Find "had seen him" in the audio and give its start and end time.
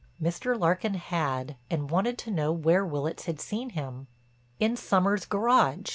3.25-4.07